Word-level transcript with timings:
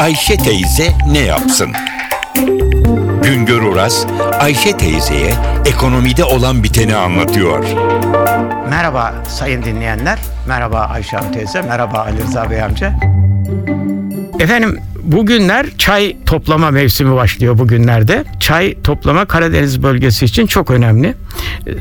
Ayşe 0.00 0.36
teyze 0.36 0.92
ne 1.06 1.18
yapsın? 1.18 1.72
Güngör 3.22 3.62
Oras, 3.62 4.06
Ayşe 4.40 4.76
teyzeye 4.76 5.34
ekonomide 5.66 6.24
olan 6.24 6.62
biteni 6.62 6.96
anlatıyor. 6.96 7.64
Merhaba 8.70 9.14
sayın 9.28 9.62
dinleyenler. 9.62 10.18
Merhaba 10.46 10.78
Ayşe 10.78 11.16
teyze. 11.34 11.62
Merhaba 11.62 11.98
Ali 11.98 12.22
Rıza 12.22 12.50
Bey 12.50 12.62
amca. 12.62 12.92
Efendim 14.40 14.80
bugünler 15.02 15.66
çay 15.78 16.16
toplama 16.26 16.70
mevsimi 16.70 17.14
başlıyor 17.14 17.58
bugünlerde. 17.58 18.24
Çay 18.40 18.82
toplama 18.82 19.24
Karadeniz 19.24 19.82
bölgesi 19.82 20.24
için 20.24 20.46
çok 20.46 20.70
önemli. 20.70 21.14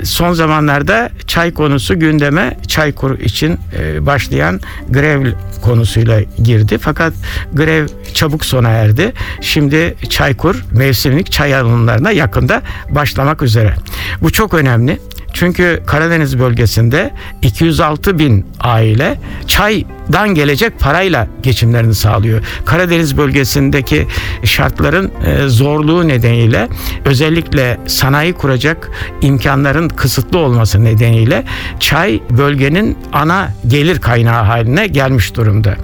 Son 0.04 0.34
zamanlarda 0.34 1.10
çay 1.28 1.54
konusu 1.54 2.00
gündeme 2.00 2.58
Çaykur 2.68 3.20
için 3.20 3.60
e, 3.80 4.06
başlayan 4.06 4.60
grev 4.90 5.34
konusuyla 5.62 6.22
girdi. 6.44 6.78
Fakat 6.78 7.14
grev 7.54 7.88
çabuk 8.14 8.46
sona 8.46 8.70
erdi. 8.70 9.14
Şimdi 9.42 9.96
Çaykur 10.10 10.66
mevsimlik 10.72 11.32
çay 11.32 11.56
alımlarına 11.56 12.12
yakında 12.12 12.62
başlamak 12.90 13.42
üzere. 13.42 13.76
Bu 14.22 14.32
çok 14.32 14.54
önemli. 14.54 15.00
Çünkü 15.40 15.84
Karadeniz 15.86 16.40
bölgesinde 16.40 17.12
206 17.42 18.20
bin 18.20 18.46
aile 18.60 19.20
çaydan 19.48 20.36
gelecek 20.36 20.80
parayla 20.80 21.28
geçimlerini 21.44 21.96
sağlıyor. 21.96 22.44
Karadeniz 22.66 23.18
bölgesindeki 23.18 24.08
şartların 24.44 25.12
e, 25.26 25.48
zorluğu 25.48 26.08
nedeniyle 26.08 26.68
özellikle 27.06 27.78
sanayi 27.88 28.34
kuracak 28.34 28.92
imkanların 29.22 29.90
kısıtlı 29.90 30.40
olması 30.40 30.84
nedeniyle 30.84 31.44
çay 31.80 32.20
bölgenin 32.30 32.98
ana 33.14 33.50
gelir 33.68 34.00
kaynağı 34.00 34.44
haline 34.44 34.88
gelmiş 34.88 35.36
durumda. 35.36 35.76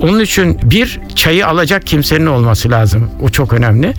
Onun 0.00 0.20
için 0.20 0.58
bir 0.62 1.00
çayı 1.14 1.46
alacak 1.46 1.86
kimsenin 1.86 2.26
olması 2.26 2.70
lazım. 2.70 3.10
O 3.22 3.28
çok 3.28 3.52
önemli. 3.52 3.94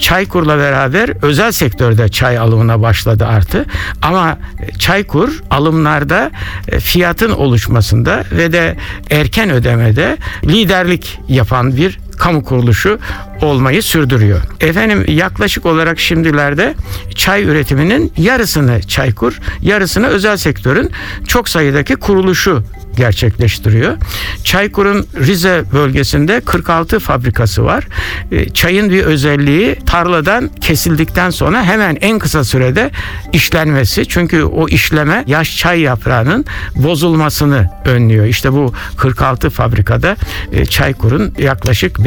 Çaykur'la 0.00 0.58
beraber 0.58 1.10
özel 1.22 1.52
sektörde 1.52 2.08
çay 2.08 2.38
alımına 2.38 2.82
başladı 2.82 3.26
artı. 3.26 3.64
Ama 4.02 4.38
Çaykur 4.78 5.42
alımlarda 5.50 6.30
e, 6.68 6.80
fiyatın 6.80 7.30
oluşmasında 7.30 8.24
ve 8.32 8.52
de 8.52 8.76
erken 9.10 9.50
ödemede 9.50 10.16
liderlik 10.44 11.18
yapan 11.28 11.76
bir 11.76 11.98
kamu 12.18 12.44
kuruluşu 12.44 12.98
olmayı 13.42 13.82
sürdürüyor. 13.82 14.40
Efendim 14.60 15.04
yaklaşık 15.08 15.66
olarak 15.66 16.00
şimdilerde 16.00 16.74
çay 17.14 17.44
üretiminin 17.44 18.12
yarısını 18.16 18.82
Çaykur, 18.82 19.40
yarısını 19.62 20.06
özel 20.06 20.36
sektörün 20.36 20.90
çok 21.26 21.48
sayıdaki 21.48 21.96
kuruluşu 21.96 22.62
gerçekleştiriyor. 22.98 23.96
Çaykur'un 24.44 25.06
Rize 25.26 25.64
bölgesinde 25.72 26.40
46 26.40 26.98
fabrikası 26.98 27.64
var. 27.64 27.88
E, 28.32 28.48
Çayın 28.48 28.90
bir 28.90 29.02
özelliği 29.02 29.76
tarladan 29.86 30.50
kesildikten 30.60 31.30
sonra 31.30 31.64
hemen 31.64 31.98
en 32.00 32.18
kısa 32.18 32.44
sürede 32.44 32.90
işlenmesi. 33.32 34.08
Çünkü 34.08 34.42
o 34.42 34.68
işleme 34.68 35.24
yaş 35.26 35.56
çay 35.56 35.80
yaprağının 35.80 36.44
bozulmasını 36.76 37.70
önlüyor. 37.84 38.26
İşte 38.26 38.52
bu 38.52 38.74
46 38.96 39.50
fabrikada 39.50 40.16
e, 40.52 40.66
Çaykur'un 40.66 41.34
yaklaşık 41.38 42.04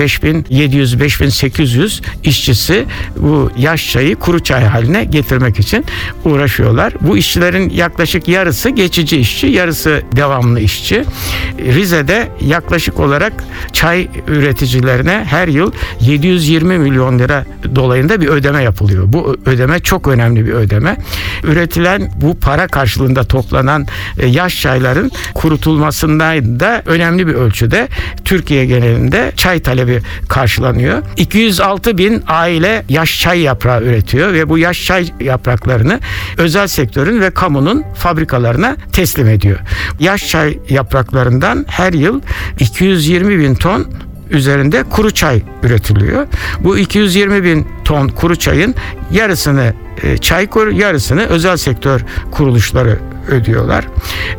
5700-5800 1.21 2.01
işçisi 2.23 2.85
bu 3.17 3.51
yaş 3.57 3.91
çayı 3.91 4.15
kuru 4.15 4.43
çay 4.43 4.63
haline 4.63 5.03
getirmek 5.03 5.59
için 5.59 5.85
uğraşıyorlar. 6.25 6.93
Bu 7.01 7.17
işçilerin 7.17 7.69
yaklaşık 7.69 8.27
yarısı 8.27 8.69
geçici 8.69 9.17
işçi, 9.17 9.47
yarısı 9.47 10.01
devamlı 10.15 10.59
işçi. 10.59 11.05
Rize'de 11.59 12.27
yaklaşık 12.41 12.99
olarak 12.99 13.33
çay 13.73 14.07
üreticilerine 14.27 15.25
her 15.29 15.47
yıl 15.47 15.71
720 16.01 16.77
milyon 16.77 17.19
lira 17.19 17.45
dolayında 17.75 18.21
bir 18.21 18.27
ödeme 18.27 18.63
yapılıyor. 18.63 19.03
Bu 19.07 19.37
ödeme 19.45 19.79
çok 19.79 20.07
önemli 20.07 20.45
bir 20.45 20.53
ödeme. 20.53 20.97
Üretilen 21.43 22.11
bu 22.15 22.39
para 22.39 22.67
karşılığında 22.67 23.23
toplanan 23.23 23.87
e, 24.19 24.27
yaş 24.27 24.61
çayların 24.61 25.11
kurutulmasından 25.33 26.21
da 26.59 26.81
önemli 26.85 27.27
bir 27.27 27.33
ölçüde 27.33 27.87
Türkiye 28.25 28.65
genelinde 28.65 29.31
çay 29.35 29.59
talebi 29.59 30.01
karşılanıyor. 30.29 31.03
206 31.17 31.97
bin 31.97 32.23
aile 32.27 32.85
yaş 32.89 33.19
çay 33.19 33.39
yaprağı 33.39 33.83
üretiyor 33.83 34.33
ve 34.33 34.49
bu 34.49 34.57
yaş 34.57 34.85
çay 34.85 35.11
yapraklarını 35.19 35.99
özel 36.37 36.67
sektörün 36.67 37.21
ve 37.21 37.31
kamunun 37.31 37.83
fabrikalarına 37.95 38.75
teslim 38.93 39.27
ediyor. 39.27 39.59
Yaş 39.99 40.27
çay 40.27 40.59
yapraklarından 40.69 41.65
her 41.67 41.93
yıl 41.93 42.21
220 42.59 43.39
bin 43.39 43.55
ton 43.55 43.87
üzerinde 44.31 44.83
kuru 44.83 45.11
çay 45.11 45.41
üretiliyor. 45.63 46.27
Bu 46.59 46.77
220 46.77 47.43
bin 47.43 47.67
ton 47.91 48.07
kuru 48.07 48.35
çayın 48.35 48.75
yarısını 49.11 49.73
e, 50.03 50.17
Çaykur, 50.17 50.67
yarısını 50.67 51.25
özel 51.25 51.57
sektör 51.57 52.01
kuruluşları 52.31 52.99
ödüyorlar. 53.27 53.87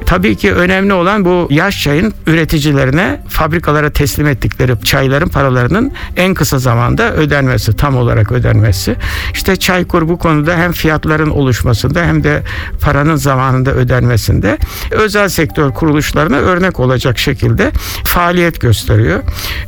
Tabii 0.06 0.36
ki 0.36 0.52
önemli 0.52 0.92
olan 0.92 1.24
bu 1.24 1.48
yaş 1.50 1.82
çayın 1.82 2.14
üreticilerine 2.26 3.20
fabrikalara 3.28 3.90
teslim 3.90 4.26
ettikleri 4.26 4.84
çayların 4.84 5.28
paralarının 5.28 5.92
en 6.16 6.34
kısa 6.34 6.58
zamanda 6.58 7.14
ödenmesi, 7.14 7.76
tam 7.76 7.96
olarak 7.96 8.32
ödenmesi. 8.32 8.96
İşte 9.34 9.56
Çaykur 9.56 10.08
bu 10.08 10.18
konuda 10.18 10.56
hem 10.56 10.72
fiyatların 10.72 11.30
oluşmasında 11.30 12.04
hem 12.04 12.24
de 12.24 12.42
paranın 12.80 13.16
zamanında 13.16 13.70
ödenmesinde 13.72 14.58
özel 14.90 15.28
sektör 15.28 15.70
kuruluşlarına 15.70 16.36
örnek 16.36 16.80
olacak 16.80 17.18
şekilde 17.18 17.70
faaliyet 18.04 18.60
gösteriyor. 18.60 19.20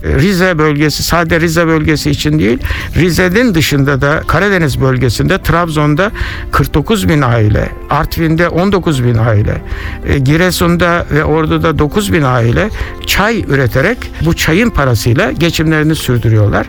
Rize 0.02 0.58
bölgesi 0.58 1.02
sadece 1.02 1.40
Rize 1.40 1.66
bölgesi 1.66 2.10
için 2.10 2.38
değil 2.38 2.58
Rize'nin 2.96 3.54
dışında 3.74 4.00
da 4.00 4.22
Karadeniz 4.26 4.80
bölgesinde 4.80 5.38
Trabzon'da 5.38 6.10
49 6.52 7.08
bin 7.08 7.22
aile, 7.22 7.68
Artvin'de 7.90 8.48
19 8.48 9.04
bin 9.04 9.14
aile, 9.14 9.62
e, 10.08 10.18
Giresun'da 10.18 11.06
ve 11.10 11.24
Ordu'da 11.24 11.78
9 11.78 12.12
bin 12.12 12.22
aile 12.22 12.70
çay 13.06 13.44
üreterek 13.48 13.98
bu 14.24 14.36
çayın 14.36 14.70
parasıyla 14.70 15.32
geçimlerini 15.32 15.94
sürdürüyorlar. 15.94 16.66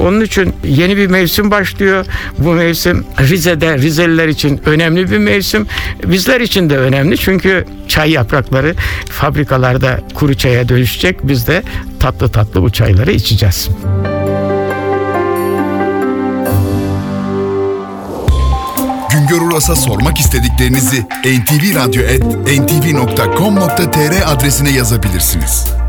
Onun 0.00 0.20
için 0.20 0.54
yeni 0.64 0.96
bir 0.96 1.06
mevsim 1.06 1.50
başlıyor. 1.50 2.06
Bu 2.38 2.52
mevsim 2.52 3.04
Rize'de 3.20 3.78
Rizeliler 3.78 4.28
için 4.28 4.60
önemli 4.66 5.10
bir 5.10 5.18
mevsim. 5.18 5.66
Bizler 6.04 6.40
için 6.40 6.70
de 6.70 6.78
önemli 6.78 7.18
çünkü 7.18 7.64
çay 7.88 8.10
yaprakları 8.10 8.74
fabrikalarda 9.10 10.00
kuru 10.14 10.34
çaya 10.34 10.68
dönüşecek. 10.68 11.16
Biz 11.22 11.46
de 11.46 11.62
tatlı 12.00 12.28
tatlı 12.28 12.62
bu 12.62 12.70
çayları 12.70 13.12
içeceğiz. 13.12 13.68
Uras'a 19.52 19.76
sormak 19.76 20.20
istediklerinizi 20.20 21.06
ntvradio.com.tr 21.24 24.22
adresine 24.26 24.70
yazabilirsiniz. 24.70 25.81